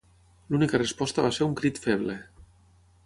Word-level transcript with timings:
L'única 0.53 0.79
resposta 0.81 1.25
va 1.27 1.31
ser 1.37 1.45
un 1.49 1.53
crit 1.61 1.81
feble. 1.85 2.17